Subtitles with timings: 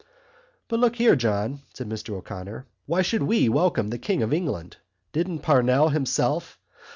[0.67, 2.65] "But look here, John," said Mr O'Connor.
[2.87, 4.77] "Why should we welcome the King of England?
[5.13, 6.57] Didn't Parnell himself...."